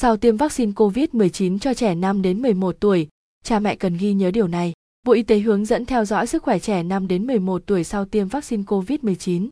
Sau 0.00 0.16
tiêm 0.16 0.36
vaccine 0.36 0.72
COVID-19 0.72 1.58
cho 1.58 1.74
trẻ 1.74 1.94
5 1.94 2.22
đến 2.22 2.42
11 2.42 2.76
tuổi, 2.80 3.08
cha 3.44 3.58
mẹ 3.58 3.76
cần 3.76 3.96
ghi 3.96 4.12
nhớ 4.12 4.30
điều 4.30 4.48
này. 4.48 4.72
Bộ 5.06 5.12
Y 5.12 5.22
tế 5.22 5.38
hướng 5.38 5.64
dẫn 5.64 5.86
theo 5.86 6.04
dõi 6.04 6.26
sức 6.26 6.42
khỏe 6.42 6.58
trẻ 6.58 6.82
5 6.82 7.08
đến 7.08 7.26
11 7.26 7.62
tuổi 7.66 7.84
sau 7.84 8.04
tiêm 8.04 8.28
vaccine 8.28 8.62
COVID-19. 8.62 9.48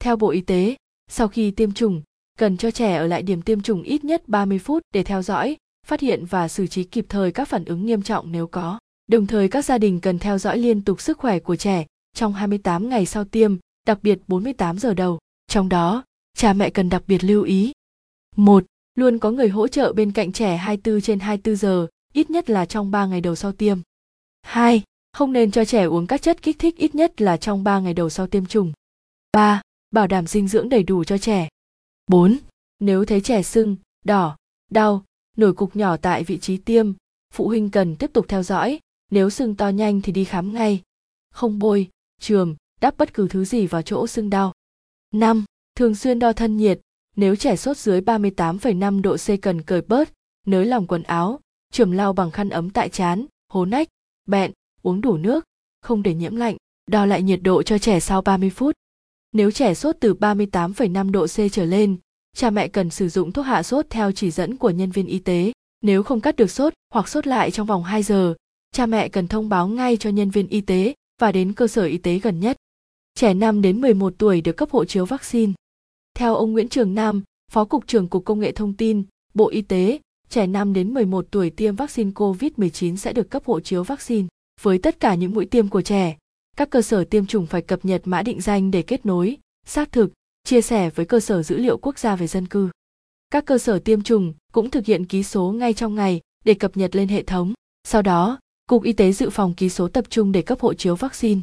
Theo 0.00 0.16
Bộ 0.16 0.30
Y 0.30 0.40
tế, 0.40 0.74
sau 1.10 1.28
khi 1.28 1.50
tiêm 1.50 1.72
chủng, 1.72 2.02
cần 2.38 2.56
cho 2.56 2.70
trẻ 2.70 2.96
ở 2.96 3.06
lại 3.06 3.22
điểm 3.22 3.42
tiêm 3.42 3.60
chủng 3.60 3.82
ít 3.82 4.04
nhất 4.04 4.28
30 4.28 4.58
phút 4.58 4.82
để 4.94 5.02
theo 5.02 5.22
dõi, 5.22 5.56
phát 5.86 6.00
hiện 6.00 6.24
và 6.24 6.48
xử 6.48 6.66
trí 6.66 6.84
kịp 6.84 7.06
thời 7.08 7.32
các 7.32 7.48
phản 7.48 7.64
ứng 7.64 7.86
nghiêm 7.86 8.02
trọng 8.02 8.32
nếu 8.32 8.46
có. 8.46 8.78
Đồng 9.06 9.26
thời 9.26 9.48
các 9.48 9.64
gia 9.64 9.78
đình 9.78 10.00
cần 10.00 10.18
theo 10.18 10.38
dõi 10.38 10.58
liên 10.58 10.84
tục 10.84 11.00
sức 11.00 11.18
khỏe 11.18 11.38
của 11.38 11.56
trẻ 11.56 11.86
trong 12.14 12.32
28 12.32 12.88
ngày 12.88 13.06
sau 13.06 13.24
tiêm, 13.24 13.56
đặc 13.86 13.98
biệt 14.02 14.18
48 14.26 14.78
giờ 14.78 14.94
đầu. 14.94 15.18
Trong 15.46 15.68
đó, 15.68 16.04
cha 16.36 16.52
mẹ 16.52 16.70
cần 16.70 16.88
đặc 16.88 17.02
biệt 17.06 17.24
lưu 17.24 17.42
ý. 17.42 17.72
1. 18.36 18.64
Luôn 18.98 19.18
có 19.18 19.30
người 19.30 19.48
hỗ 19.48 19.68
trợ 19.68 19.92
bên 19.92 20.12
cạnh 20.12 20.32
trẻ 20.32 20.56
24 20.56 21.00
trên 21.00 21.20
24 21.20 21.56
giờ, 21.56 21.86
ít 22.12 22.30
nhất 22.30 22.50
là 22.50 22.64
trong 22.64 22.90
3 22.90 23.06
ngày 23.06 23.20
đầu 23.20 23.34
sau 23.34 23.52
tiêm. 23.52 23.78
2. 24.42 24.82
Không 25.12 25.32
nên 25.32 25.50
cho 25.50 25.64
trẻ 25.64 25.84
uống 25.84 26.06
các 26.06 26.22
chất 26.22 26.42
kích 26.42 26.58
thích 26.58 26.76
ít 26.76 26.94
nhất 26.94 27.20
là 27.20 27.36
trong 27.36 27.64
3 27.64 27.80
ngày 27.80 27.94
đầu 27.94 28.10
sau 28.10 28.26
tiêm 28.26 28.46
chủng. 28.46 28.72
3. 29.32 29.62
Bảo 29.90 30.06
đảm 30.06 30.26
dinh 30.26 30.48
dưỡng 30.48 30.68
đầy 30.68 30.82
đủ 30.82 31.04
cho 31.04 31.18
trẻ. 31.18 31.48
4. 32.06 32.38
Nếu 32.78 33.04
thấy 33.04 33.20
trẻ 33.20 33.42
sưng, 33.42 33.76
đỏ, 34.04 34.36
đau, 34.70 35.04
nổi 35.36 35.52
cục 35.52 35.76
nhỏ 35.76 35.96
tại 35.96 36.24
vị 36.24 36.38
trí 36.38 36.56
tiêm, 36.56 36.92
phụ 37.34 37.48
huynh 37.48 37.70
cần 37.70 37.96
tiếp 37.96 38.10
tục 38.12 38.26
theo 38.28 38.42
dõi, 38.42 38.80
nếu 39.10 39.30
sưng 39.30 39.54
to 39.54 39.68
nhanh 39.68 40.00
thì 40.00 40.12
đi 40.12 40.24
khám 40.24 40.52
ngay. 40.52 40.82
Không 41.30 41.58
bôi, 41.58 41.88
trường, 42.20 42.56
đắp 42.80 42.98
bất 42.98 43.14
cứ 43.14 43.28
thứ 43.28 43.44
gì 43.44 43.66
vào 43.66 43.82
chỗ 43.82 44.06
sưng 44.06 44.30
đau. 44.30 44.52
5. 45.14 45.44
Thường 45.74 45.94
xuyên 45.94 46.18
đo 46.18 46.32
thân 46.32 46.56
nhiệt, 46.56 46.80
nếu 47.18 47.36
trẻ 47.36 47.56
sốt 47.56 47.76
dưới 47.76 48.00
38,5 48.00 49.02
độ 49.02 49.16
C 49.16 49.42
cần 49.42 49.62
cởi 49.62 49.80
bớt, 49.80 50.08
nới 50.46 50.66
lỏng 50.66 50.86
quần 50.86 51.02
áo, 51.02 51.40
chườm 51.72 51.90
lau 51.90 52.12
bằng 52.12 52.30
khăn 52.30 52.50
ấm 52.50 52.70
tại 52.70 52.88
chán, 52.88 53.26
hố 53.52 53.64
nách, 53.64 53.88
bẹn, 54.26 54.52
uống 54.82 55.00
đủ 55.00 55.16
nước, 55.16 55.44
không 55.80 56.02
để 56.02 56.14
nhiễm 56.14 56.36
lạnh, 56.36 56.56
đo 56.90 57.06
lại 57.06 57.22
nhiệt 57.22 57.40
độ 57.42 57.62
cho 57.62 57.78
trẻ 57.78 58.00
sau 58.00 58.22
30 58.22 58.50
phút. 58.50 58.74
Nếu 59.32 59.50
trẻ 59.50 59.74
sốt 59.74 59.96
từ 60.00 60.14
38,5 60.14 61.10
độ 61.10 61.26
C 61.26 61.52
trở 61.52 61.64
lên, 61.64 61.96
cha 62.36 62.50
mẹ 62.50 62.68
cần 62.68 62.90
sử 62.90 63.08
dụng 63.08 63.32
thuốc 63.32 63.46
hạ 63.46 63.62
sốt 63.62 63.86
theo 63.90 64.12
chỉ 64.12 64.30
dẫn 64.30 64.56
của 64.56 64.70
nhân 64.70 64.90
viên 64.90 65.06
y 65.06 65.18
tế. 65.18 65.52
Nếu 65.82 66.02
không 66.02 66.20
cắt 66.20 66.36
được 66.36 66.50
sốt 66.50 66.72
hoặc 66.92 67.08
sốt 67.08 67.26
lại 67.26 67.50
trong 67.50 67.66
vòng 67.66 67.84
2 67.84 68.02
giờ, 68.02 68.34
cha 68.72 68.86
mẹ 68.86 69.08
cần 69.08 69.28
thông 69.28 69.48
báo 69.48 69.68
ngay 69.68 69.96
cho 69.96 70.10
nhân 70.10 70.30
viên 70.30 70.48
y 70.48 70.60
tế 70.60 70.94
và 71.20 71.32
đến 71.32 71.52
cơ 71.52 71.66
sở 71.66 71.84
y 71.84 71.98
tế 71.98 72.18
gần 72.18 72.40
nhất. 72.40 72.56
Trẻ 73.14 73.34
5 73.34 73.62
đến 73.62 73.80
11 73.80 74.14
tuổi 74.18 74.40
được 74.40 74.52
cấp 74.52 74.70
hộ 74.70 74.84
chiếu 74.84 75.04
vaccine. 75.04 75.52
Theo 76.18 76.34
ông 76.34 76.52
Nguyễn 76.52 76.68
Trường 76.68 76.94
Nam, 76.94 77.22
Phó 77.52 77.64
Cục 77.64 77.86
trưởng 77.86 78.08
Cục 78.08 78.24
Công 78.24 78.40
nghệ 78.40 78.52
Thông 78.52 78.74
tin, 78.74 79.02
Bộ 79.34 79.48
Y 79.48 79.62
tế, 79.62 79.98
trẻ 80.28 80.46
5 80.46 80.72
đến 80.72 80.94
11 80.94 81.26
tuổi 81.30 81.50
tiêm 81.50 81.76
vaccine 81.76 82.10
COVID-19 82.10 82.96
sẽ 82.96 83.12
được 83.12 83.30
cấp 83.30 83.42
hộ 83.46 83.60
chiếu 83.60 83.82
vaccine. 83.82 84.28
Với 84.62 84.78
tất 84.78 85.00
cả 85.00 85.14
những 85.14 85.34
mũi 85.34 85.46
tiêm 85.46 85.68
của 85.68 85.82
trẻ, 85.82 86.16
các 86.56 86.70
cơ 86.70 86.82
sở 86.82 87.04
tiêm 87.04 87.26
chủng 87.26 87.46
phải 87.46 87.62
cập 87.62 87.84
nhật 87.84 88.02
mã 88.04 88.22
định 88.22 88.40
danh 88.40 88.70
để 88.70 88.82
kết 88.82 89.06
nối, 89.06 89.36
xác 89.66 89.92
thực, 89.92 90.12
chia 90.44 90.60
sẻ 90.60 90.90
với 90.90 91.06
cơ 91.06 91.20
sở 91.20 91.42
dữ 91.42 91.56
liệu 91.56 91.78
quốc 91.78 91.98
gia 91.98 92.16
về 92.16 92.26
dân 92.26 92.46
cư. 92.46 92.68
Các 93.30 93.44
cơ 93.44 93.58
sở 93.58 93.78
tiêm 93.78 94.02
chủng 94.02 94.34
cũng 94.52 94.70
thực 94.70 94.86
hiện 94.86 95.04
ký 95.04 95.22
số 95.22 95.52
ngay 95.52 95.72
trong 95.74 95.94
ngày 95.94 96.20
để 96.44 96.54
cập 96.54 96.76
nhật 96.76 96.96
lên 96.96 97.08
hệ 97.08 97.22
thống. 97.22 97.52
Sau 97.84 98.02
đó, 98.02 98.38
Cục 98.68 98.82
Y 98.82 98.92
tế 98.92 99.12
dự 99.12 99.30
phòng 99.30 99.54
ký 99.54 99.68
số 99.68 99.88
tập 99.88 100.04
trung 100.10 100.32
để 100.32 100.42
cấp 100.42 100.60
hộ 100.60 100.74
chiếu 100.74 100.94
vaccine. 100.94 101.40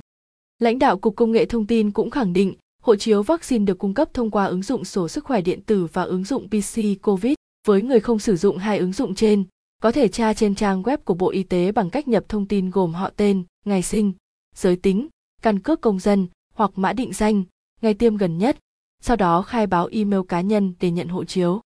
Lãnh 0.60 0.80
đạo 0.80 0.98
Cục 0.98 1.16
Công 1.16 1.32
nghệ 1.32 1.46
Thông 1.46 1.68
tin 1.68 1.92
cũng 1.92 2.10
khẳng 2.10 2.34
định 2.34 2.54
hộ 2.86 2.96
chiếu 2.96 3.24
vaccine 3.24 3.66
được 3.66 3.78
cung 3.78 3.94
cấp 3.94 4.14
thông 4.14 4.32
qua 4.32 4.46
ứng 4.46 4.64
dụng 4.64 4.86
sổ 4.86 5.08
sức 5.08 5.26
khỏe 5.26 5.42
điện 5.42 5.62
tử 5.62 5.88
và 5.94 6.04
ứng 6.04 6.24
dụng 6.24 6.48
PC 6.48 7.02
COVID. 7.02 7.34
Với 7.68 7.82
người 7.82 8.00
không 8.00 8.20
sử 8.20 8.36
dụng 8.36 8.58
hai 8.58 8.78
ứng 8.78 8.94
dụng 8.94 9.16
trên, 9.16 9.44
có 9.82 9.92
thể 9.92 10.08
tra 10.08 10.34
trên 10.34 10.56
trang 10.56 10.84
web 10.84 10.98
của 10.98 11.14
Bộ 11.14 11.30
Y 11.30 11.44
tế 11.44 11.72
bằng 11.72 11.90
cách 11.90 12.08
nhập 12.08 12.26
thông 12.30 12.46
tin 12.46 12.70
gồm 12.70 12.94
họ 12.94 13.10
tên, 13.16 13.44
ngày 13.66 13.82
sinh, 13.82 14.14
giới 14.56 14.76
tính, 14.76 15.08
căn 15.42 15.60
cước 15.60 15.82
công 15.82 16.00
dân 16.00 16.28
hoặc 16.54 16.72
mã 16.76 16.94
định 16.94 17.14
danh, 17.14 17.44
ngày 17.82 17.94
tiêm 17.94 18.18
gần 18.18 18.38
nhất, 18.38 18.58
sau 19.02 19.16
đó 19.16 19.42
khai 19.42 19.68
báo 19.68 19.90
email 19.92 20.22
cá 20.28 20.42
nhân 20.42 20.74
để 20.80 20.92
nhận 20.92 21.08
hộ 21.08 21.26
chiếu. 21.26 21.62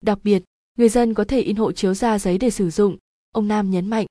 Đặc 0.00 0.18
biệt, 0.22 0.42
người 0.78 0.88
dân 0.88 1.14
có 1.14 1.24
thể 1.24 1.40
in 1.40 1.56
hộ 1.56 1.72
chiếu 1.72 1.94
ra 1.94 2.18
giấy 2.18 2.38
để 2.38 2.50
sử 2.50 2.70
dụng, 2.70 2.96
ông 3.32 3.48
Nam 3.48 3.70
nhấn 3.70 3.86
mạnh. 3.86 4.06